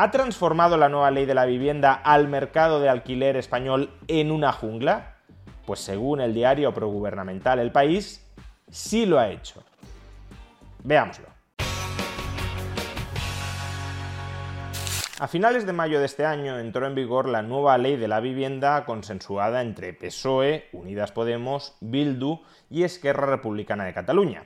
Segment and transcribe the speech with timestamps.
[0.00, 4.52] ¿Ha transformado la nueva ley de la vivienda al mercado de alquiler español en una
[4.52, 5.16] jungla?
[5.66, 8.24] Pues según el diario progubernamental El País,
[8.70, 9.64] sí lo ha hecho.
[10.84, 11.26] Veámoslo.
[15.18, 18.20] A finales de mayo de este año entró en vigor la nueva ley de la
[18.20, 24.44] vivienda consensuada entre PSOE, Unidas Podemos, Bildu y Esquerra Republicana de Cataluña.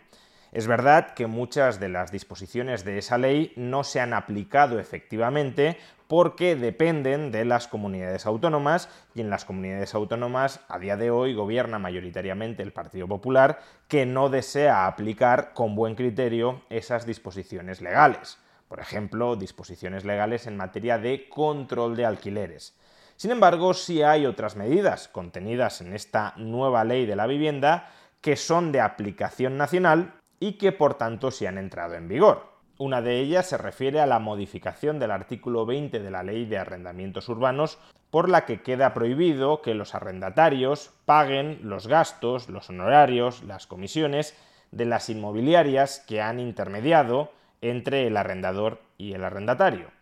[0.52, 5.78] Es verdad que muchas de las disposiciones de esa ley no se han aplicado efectivamente
[6.08, 11.32] porque dependen de las comunidades autónomas y en las comunidades autónomas a día de hoy
[11.32, 18.38] gobierna mayoritariamente el Partido Popular que no desea aplicar con buen criterio esas disposiciones legales
[18.72, 22.74] por ejemplo, disposiciones legales en materia de control de alquileres.
[23.16, 27.90] Sin embargo, sí hay otras medidas contenidas en esta nueva ley de la vivienda
[28.22, 32.48] que son de aplicación nacional y que por tanto sí han entrado en vigor.
[32.76, 36.58] Una de ellas se refiere a la modificación del artículo 20 de la Ley de
[36.58, 37.78] Arrendamientos Urbanos,
[38.10, 44.36] por la que queda prohibido que los arrendatarios paguen los gastos, los honorarios, las comisiones
[44.72, 49.92] de las inmobiliarias que han intermediado entre el arrendador y el arrendatario.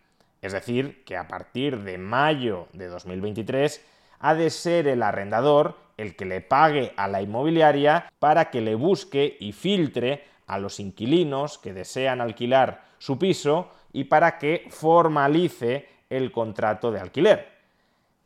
[0.41, 3.85] Es decir, que a partir de mayo de 2023
[4.17, 8.73] ha de ser el arrendador el que le pague a la inmobiliaria para que le
[8.73, 15.87] busque y filtre a los inquilinos que desean alquilar su piso y para que formalice
[16.09, 17.47] el contrato de alquiler.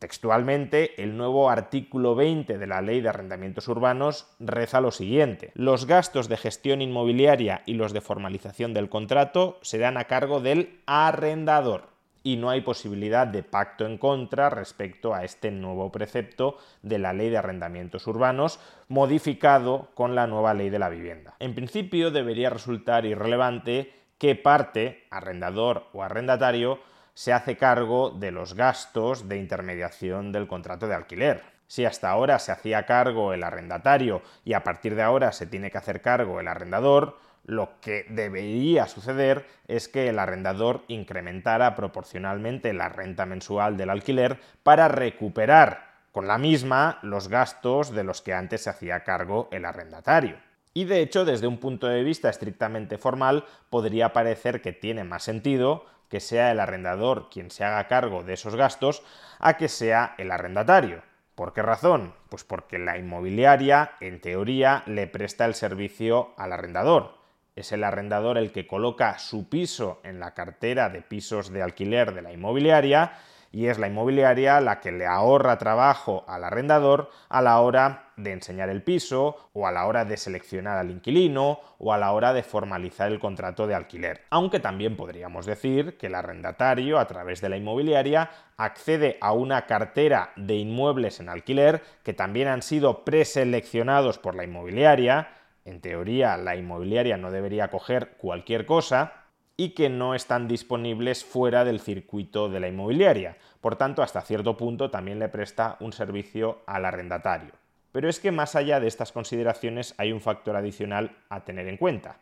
[0.00, 5.52] Textualmente, el nuevo artículo 20 de la Ley de Arrendamientos Urbanos reza lo siguiente.
[5.54, 10.80] Los gastos de gestión inmobiliaria y los de formalización del contrato serán a cargo del
[10.84, 11.95] arrendador
[12.26, 17.12] y no hay posibilidad de pacto en contra respecto a este nuevo precepto de la
[17.12, 21.36] Ley de Arrendamientos Urbanos, modificado con la nueva Ley de la Vivienda.
[21.38, 26.80] En principio debería resultar irrelevante qué parte, arrendador o arrendatario,
[27.14, 31.44] se hace cargo de los gastos de intermediación del contrato de alquiler.
[31.68, 35.70] Si hasta ahora se hacía cargo el arrendatario y a partir de ahora se tiene
[35.70, 42.72] que hacer cargo el arrendador, lo que debería suceder es que el arrendador incrementara proporcionalmente
[42.72, 48.34] la renta mensual del alquiler para recuperar con la misma los gastos de los que
[48.34, 50.36] antes se hacía cargo el arrendatario.
[50.74, 55.22] Y de hecho, desde un punto de vista estrictamente formal, podría parecer que tiene más
[55.22, 59.02] sentido que sea el arrendador quien se haga cargo de esos gastos
[59.38, 61.02] a que sea el arrendatario.
[61.34, 62.14] ¿Por qué razón?
[62.28, 67.15] Pues porque la inmobiliaria, en teoría, le presta el servicio al arrendador.
[67.56, 72.12] Es el arrendador el que coloca su piso en la cartera de pisos de alquiler
[72.12, 73.12] de la inmobiliaria
[73.50, 78.32] y es la inmobiliaria la que le ahorra trabajo al arrendador a la hora de
[78.32, 82.34] enseñar el piso o a la hora de seleccionar al inquilino o a la hora
[82.34, 84.24] de formalizar el contrato de alquiler.
[84.28, 89.64] Aunque también podríamos decir que el arrendatario a través de la inmobiliaria accede a una
[89.64, 95.28] cartera de inmuebles en alquiler que también han sido preseleccionados por la inmobiliaria.
[95.66, 101.64] En teoría la inmobiliaria no debería coger cualquier cosa, y que no están disponibles fuera
[101.64, 103.38] del circuito de la inmobiliaria.
[103.60, 107.52] Por tanto, hasta cierto punto también le presta un servicio al arrendatario.
[107.92, 111.78] Pero es que más allá de estas consideraciones hay un factor adicional a tener en
[111.78, 112.18] cuenta.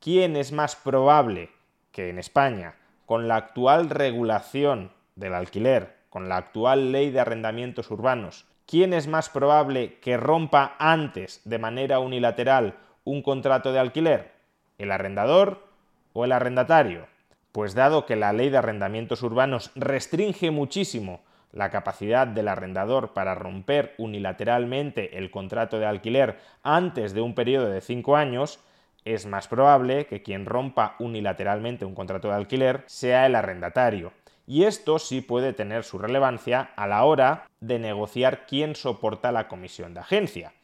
[0.00, 1.50] ¿Quién es más probable
[1.90, 2.74] que en España,
[3.06, 9.08] con la actual regulación del alquiler, con la actual ley de arrendamientos urbanos, quién es
[9.08, 14.32] más probable que rompa antes de manera unilateral un contrato de alquiler?
[14.76, 15.66] ¿El arrendador
[16.12, 17.06] o el arrendatario?
[17.50, 23.34] Pues dado que la ley de arrendamientos urbanos restringe muchísimo la capacidad del arrendador para
[23.34, 28.60] romper unilateralmente el contrato de alquiler antes de un periodo de cinco años,
[29.06, 34.12] es más probable que quien rompa unilateralmente un contrato de alquiler sea el arrendatario.
[34.50, 39.46] Y esto sí puede tener su relevancia a la hora de negociar quién soporta la
[39.46, 40.54] comisión de agencia.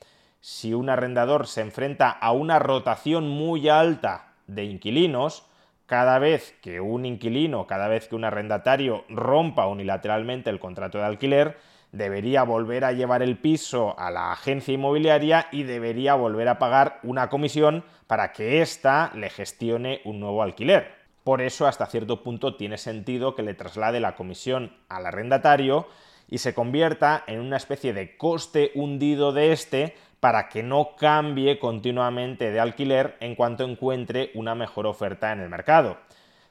[0.41, 5.45] Si un arrendador se enfrenta a una rotación muy alta de inquilinos,
[5.85, 11.05] cada vez que un inquilino, cada vez que un arrendatario rompa unilateralmente el contrato de
[11.05, 11.59] alquiler,
[11.93, 17.01] debería volver a llevar el piso a la agencia inmobiliaria y debería volver a pagar
[17.03, 21.04] una comisión para que ésta le gestione un nuevo alquiler.
[21.25, 25.89] Por eso, hasta cierto punto, tiene sentido que le traslade la comisión al arrendatario
[26.29, 31.59] y se convierta en una especie de coste hundido de este para que no cambie
[31.59, 35.99] continuamente de alquiler en cuanto encuentre una mejor oferta en el mercado.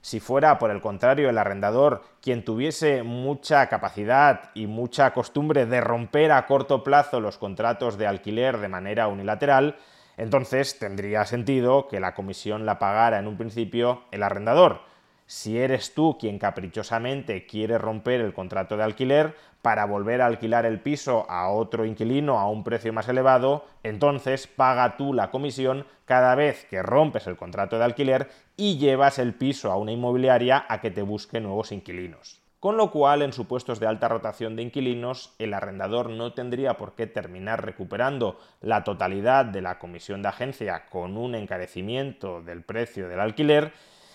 [0.02, 5.82] Si fuera, por el contrario, el arrendador quien tuviese mucha capacidad y mucha costumbre de
[5.82, 9.78] romper a corto plazo los contratos de alquiler de manera unilateral,
[10.18, 14.82] entonces tendría sentido que la comisión la pagara en un principio el arrendador.
[15.26, 20.66] Si eres tú quien caprichosamente quiere romper el contrato de alquiler para volver a alquilar
[20.66, 25.88] el piso a otro inquilino a un precio más elevado, entonces paga tú la comisión
[26.06, 30.66] cada vez que rompes el contrato de alquiler y llevas el piso a una inmobiliaria
[30.68, 32.43] a que te busque nuevos inquilinos.
[32.64, 36.96] Con lo cual, en supuestos de alta rotación de inquilinos, el arrendador no tendría por
[36.96, 43.10] qué terminar recuperando la totalidad de la comisión de agencia con un encarecimiento del precio
[43.10, 43.74] del alquiler,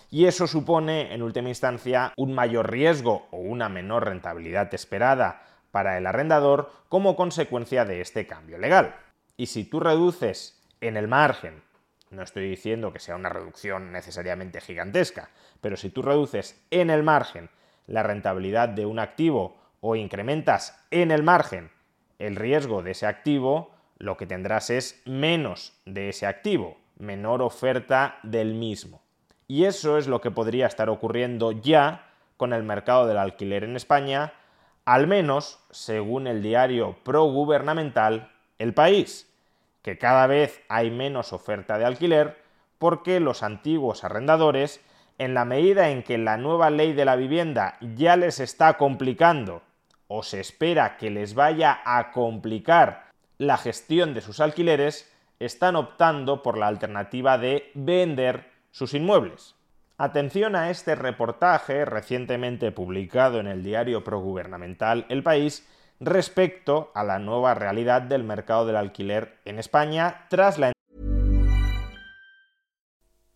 [0.09, 5.99] y eso supone, en última instancia, un mayor riesgo o una menor rentabilidad esperada para
[5.99, 8.95] el arrendador como consecuencia de este cambio legal.
[9.37, 11.61] Y si tú reduces en el margen,
[12.09, 15.29] no estoy diciendo que sea una reducción necesariamente gigantesca,
[15.61, 17.51] pero si tú reduces en el margen
[17.89, 21.71] la rentabilidad de un activo o incrementas en el margen
[22.19, 28.19] el riesgo de ese activo, lo que tendrás es menos de ese activo, menor oferta
[28.23, 29.01] del mismo.
[29.47, 33.75] Y eso es lo que podría estar ocurriendo ya con el mercado del alquiler en
[33.75, 34.33] España,
[34.85, 39.33] al menos según el diario progubernamental El País,
[39.81, 42.37] que cada vez hay menos oferta de alquiler
[42.77, 44.81] porque los antiguos arrendadores,
[45.19, 49.61] en la medida en que la nueva ley de la vivienda ya les está complicando
[50.07, 56.41] o se espera que les vaya a complicar la gestión de sus alquileres, están optando
[56.41, 59.55] por la alternativa de vender sus inmuebles.
[59.97, 65.67] Atención a este reportaje recientemente publicado en el diario progubernamental El País
[65.99, 70.71] respecto a la nueva realidad del mercado del alquiler en España tras la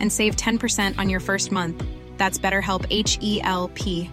[0.00, 1.82] and save 10% on your first month.
[2.18, 4.10] That's BetterHelp H E L P.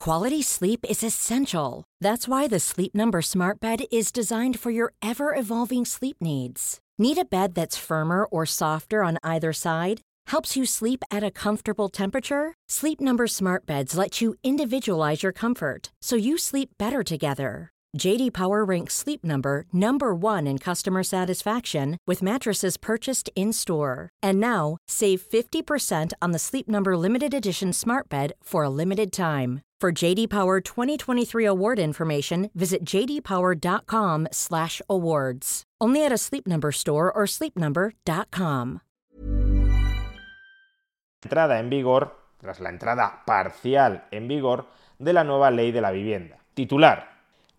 [0.00, 1.84] Quality sleep is essential.
[1.98, 6.78] That's why the Sleep Number Smart Bed is designed for your ever evolving sleep needs.
[6.98, 10.02] Need a bed that's firmer or softer on either side?
[10.26, 12.52] Helps you sleep at a comfortable temperature?
[12.68, 17.73] Sleep Number Smart Beds let you individualize your comfort so you sleep better together.
[17.96, 24.10] JD Power ranks Sleep Number number 1 in customer satisfaction with mattresses purchased in-store.
[24.22, 29.10] And now, save 50% on the Sleep Number limited edition Smart Bed for a limited
[29.12, 29.62] time.
[29.80, 35.62] For JD Power 2023 award information, visit jdpower.com/awards.
[35.80, 38.80] Only at a Sleep Number store or sleepnumber.com.
[41.22, 44.66] Entrada en vigor, tras la entrada parcial en vigor
[44.98, 46.38] de la nueva ley de la vivienda.
[46.54, 47.13] Titular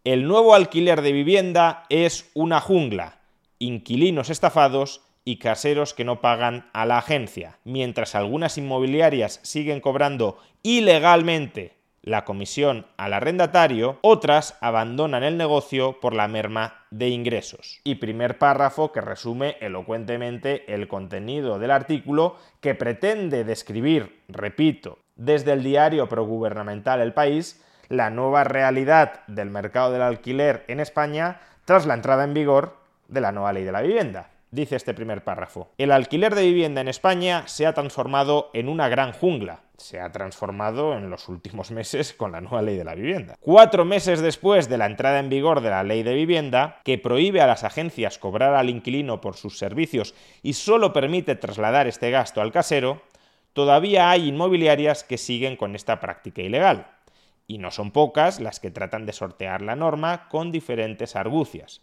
[0.05, 3.17] El nuevo alquiler de vivienda es una jungla,
[3.57, 10.37] inquilinos estafados y caseros que no pagan a la agencia, mientras algunas inmobiliarias siguen cobrando
[10.61, 17.81] ilegalmente la comisión al arrendatario, otras abandonan el negocio por la merma de ingresos.
[17.83, 25.53] Y primer párrafo que resume elocuentemente el contenido del artículo que pretende describir, repito, desde
[25.53, 27.59] el diario progubernamental El País,
[27.89, 32.77] la nueva realidad del mercado del alquiler en España tras la entrada en vigor
[33.07, 34.29] de la nueva ley de la vivienda.
[34.51, 35.71] Dice este primer párrafo.
[35.77, 39.59] El alquiler de vivienda en España se ha transformado en una gran jungla.
[39.75, 43.35] Se ha transformado en los últimos meses con la nueva ley de la vivienda.
[43.41, 47.41] Cuatro meses después de la entrada en vigor de la ley de vivienda, que prohíbe
[47.41, 52.39] a las agencias cobrar al inquilino por sus servicios y solo permite trasladar este gasto
[52.39, 53.01] al casero,
[53.51, 56.94] todavía hay inmobiliarias que siguen con esta práctica ilegal.
[57.47, 61.81] Y no son pocas las que tratan de sortear la norma con diferentes argucias.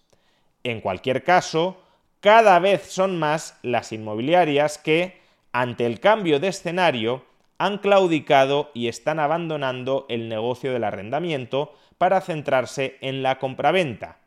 [0.64, 1.80] En cualquier caso,
[2.20, 5.20] cada vez son más las inmobiliarias que,
[5.52, 7.24] ante el cambio de escenario,
[7.58, 14.18] han claudicado y están abandonando el negocio del arrendamiento para centrarse en la compraventa.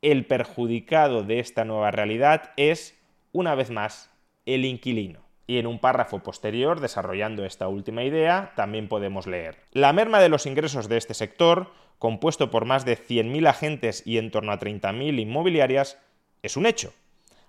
[0.00, 2.98] El perjudicado de esta nueva realidad es,
[3.32, 4.10] una vez más,
[4.46, 5.29] el inquilino.
[5.50, 9.56] Y en un párrafo posterior, desarrollando esta última idea, también podemos leer.
[9.72, 14.18] La merma de los ingresos de este sector, compuesto por más de 100.000 agentes y
[14.18, 15.98] en torno a 30.000 inmobiliarias,
[16.44, 16.92] es un hecho.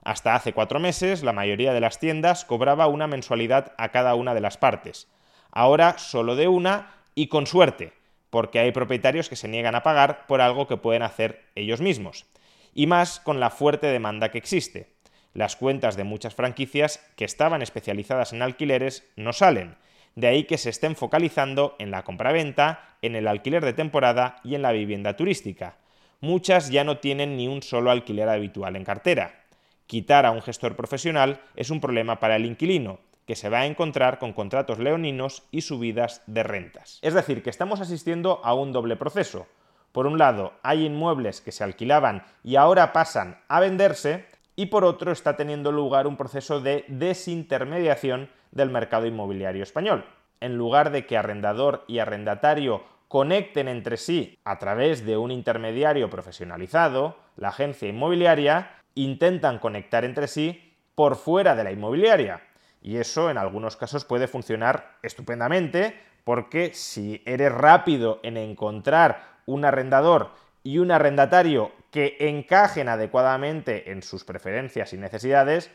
[0.04, 4.34] Hasta hace cuatro meses, la mayoría de las tiendas cobraba una mensualidad a cada una
[4.34, 5.08] de las partes.
[5.52, 7.94] Ahora solo de una y con suerte,
[8.32, 12.26] porque hay propietarios que se niegan a pagar por algo que pueden hacer ellos mismos.
[12.74, 14.90] Y más con la fuerte demanda que existe.
[15.34, 19.76] Las cuentas de muchas franquicias que estaban especializadas en alquileres no salen.
[20.16, 24.56] De ahí que se estén focalizando en la compraventa, en el alquiler de temporada y
[24.56, 25.78] en la vivienda turística.
[26.20, 29.42] Muchas ya no tienen ni un solo alquiler habitual en cartera.
[29.88, 33.66] Quitar a un gestor profesional es un problema para el inquilino, que se va a
[33.66, 37.00] encontrar con contratos leoninos y subidas de rentas.
[37.02, 39.48] Es decir, que estamos asistiendo a un doble proceso.
[39.92, 44.26] Por un lado, hay inmuebles que se alquilaban y ahora pasan a venderse,
[44.62, 50.06] y por otro está teniendo lugar un proceso de desintermediación del mercado inmobiliario español.
[50.40, 56.12] En lugar de que arrendador y arrendatario conecten entre sí a través de un intermediario
[56.12, 62.44] profesionalizado, la agencia inmobiliaria, intentan conectar entre sí por fuera de la inmobiliaria.
[62.84, 69.66] Y eso en algunos casos puede funcionar estupendamente porque si eres rápido en encontrar un
[69.66, 70.30] arrendador
[70.64, 75.72] y un arrendatario que encajen adecuadamente en sus preferencias y necesidades,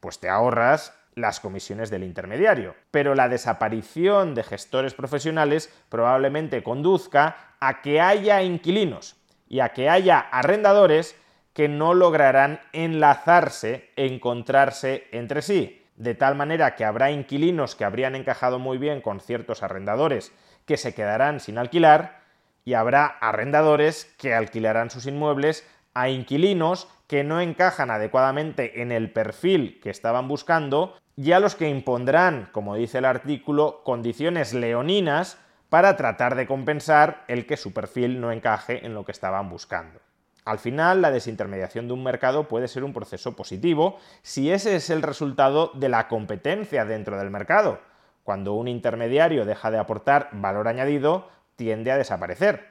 [0.00, 2.74] pues te ahorras las comisiones del intermediario.
[2.90, 9.16] Pero la desaparición de gestores profesionales probablemente conduzca a que haya inquilinos
[9.48, 11.16] y a que haya arrendadores
[11.52, 18.14] que no lograrán enlazarse, encontrarse entre sí, de tal manera que habrá inquilinos que habrían
[18.14, 20.32] encajado muy bien con ciertos arrendadores
[20.64, 22.19] que se quedarán sin alquilar
[22.64, 29.12] y habrá arrendadores que alquilarán sus inmuebles a inquilinos que no encajan adecuadamente en el
[29.12, 35.38] perfil que estaban buscando y a los que impondrán, como dice el artículo, condiciones leoninas
[35.68, 40.00] para tratar de compensar el que su perfil no encaje en lo que estaban buscando.
[40.44, 44.90] Al final, la desintermediación de un mercado puede ser un proceso positivo si ese es
[44.90, 47.80] el resultado de la competencia dentro del mercado.
[48.24, 51.28] Cuando un intermediario deja de aportar valor añadido,
[51.60, 52.68] tiende a desaparecer.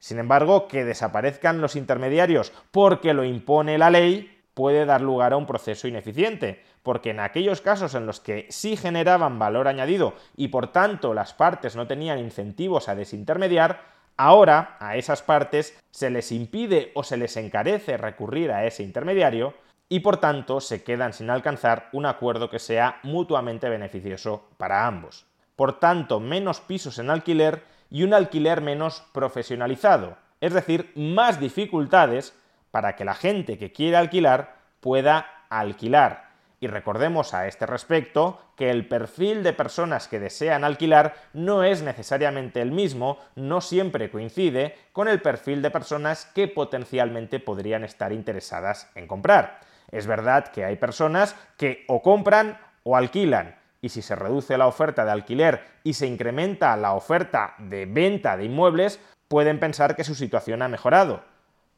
[0.00, 5.36] Sin embargo, que desaparezcan los intermediarios porque lo impone la ley puede dar lugar a
[5.36, 10.48] un proceso ineficiente, porque en aquellos casos en los que sí generaban valor añadido y
[10.48, 16.32] por tanto las partes no tenían incentivos a desintermediar, Ahora a esas partes se les
[16.32, 19.54] impide o se les encarece recurrir a ese intermediario
[19.88, 25.26] y por tanto se quedan sin alcanzar un acuerdo que sea mutuamente beneficioso para ambos.
[25.56, 32.34] Por tanto, menos pisos en alquiler y un alquiler menos profesionalizado, es decir, más dificultades
[32.72, 36.32] para que la gente que quiere alquilar pueda alquilar
[36.62, 41.82] y recordemos a este respecto que el perfil de personas que desean alquilar no es
[41.82, 48.12] necesariamente el mismo, no siempre coincide con el perfil de personas que potencialmente podrían estar
[48.12, 49.58] interesadas en comprar.
[49.90, 54.66] Es verdad que hay personas que o compran o alquilan, y si se reduce la
[54.66, 58.98] oferta de alquiler y se incrementa la oferta de venta de inmuebles,
[59.28, 61.22] pueden pensar que su situación ha mejorado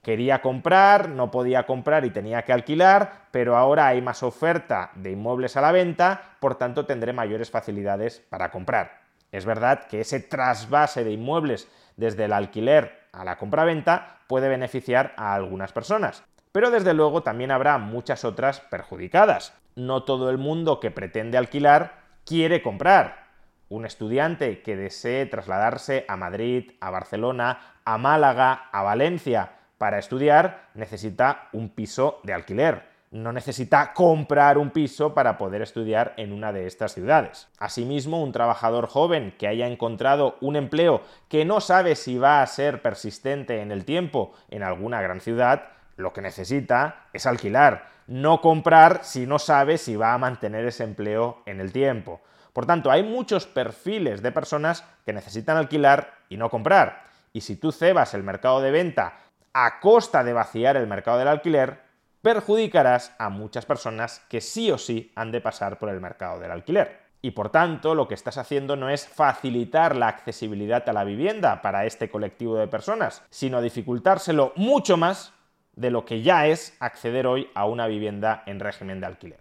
[0.04, 5.11] quería comprar, no podía comprar y tenía que alquilar, pero ahora hay más oferta de
[5.11, 9.00] inmuebles a la venta, por tanto tendré mayores facilidades para comprar.
[9.32, 15.14] Es verdad que ese trasvase de inmuebles desde el alquiler a la compraventa puede beneficiar
[15.16, 16.23] a algunas personas,
[16.54, 19.54] pero desde luego también habrá muchas otras perjudicadas.
[19.75, 23.26] No todo el mundo que pretende alquilar quiere comprar.
[23.68, 30.68] Un estudiante que desee trasladarse a Madrid, a Barcelona, a Málaga, a Valencia para estudiar
[30.75, 36.52] necesita un piso de alquiler no necesita comprar un piso para poder estudiar en una
[36.52, 37.49] de estas ciudades.
[37.58, 42.46] Asimismo, un trabajador joven que haya encontrado un empleo que no sabe si va a
[42.49, 48.40] ser persistente en el tiempo en alguna gran ciudad, lo que necesita es alquilar, no
[48.40, 52.20] comprar si no sabe si va a mantener ese empleo en el tiempo.
[52.52, 57.04] Por tanto, hay muchos perfiles de personas que necesitan alquilar y no comprar.
[57.32, 59.18] Y si tú cebas el mercado de venta
[59.52, 61.80] a costa de vaciar el mercado del alquiler,
[62.22, 66.52] perjudicarás a muchas personas que sí o sí han de pasar por el mercado del
[66.52, 67.04] alquiler.
[67.20, 71.60] Y por tanto, lo que estás haciendo no es facilitar la accesibilidad a la vivienda
[71.60, 75.33] para este colectivo de personas, sino dificultárselo mucho más
[75.76, 79.40] de lo que ya es acceder hoy a una vivienda en régimen de alquiler.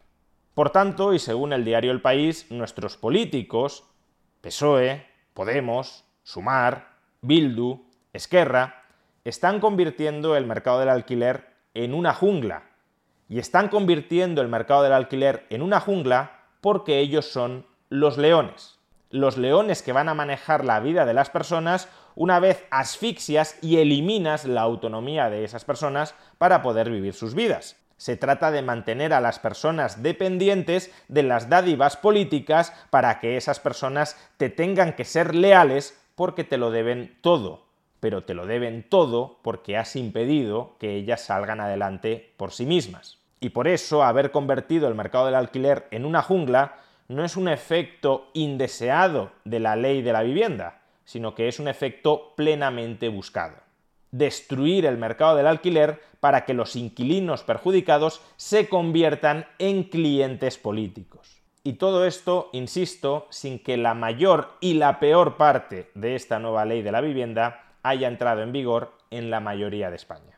[0.54, 3.86] Por tanto, y según el diario El País, nuestros políticos,
[4.42, 8.84] PSOE, Podemos, Sumar, Bildu, Esquerra,
[9.24, 12.64] están convirtiendo el mercado del alquiler en una jungla,
[13.30, 18.78] y están convirtiendo el mercado del alquiler en una jungla porque ellos son los leones.
[19.14, 23.78] Los leones que van a manejar la vida de las personas una vez asfixias y
[23.78, 27.76] eliminas la autonomía de esas personas para poder vivir sus vidas.
[27.98, 33.60] Se trata de mantener a las personas dependientes de las dádivas políticas para que esas
[33.60, 37.68] personas te tengan que ser leales porque te lo deben todo,
[38.00, 43.20] pero te lo deben todo porque has impedido que ellas salgan adelante por sí mismas.
[43.40, 47.48] Y por eso haber convertido el mercado del alquiler en una jungla no es un
[47.48, 53.58] efecto indeseado de la ley de la vivienda, sino que es un efecto plenamente buscado.
[54.12, 61.42] Destruir el mercado del alquiler para que los inquilinos perjudicados se conviertan en clientes políticos.
[61.64, 66.66] Y todo esto, insisto, sin que la mayor y la peor parte de esta nueva
[66.66, 70.33] ley de la vivienda haya entrado en vigor en la mayoría de España.